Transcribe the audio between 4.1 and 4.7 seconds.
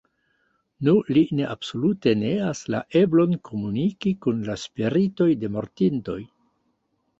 kun la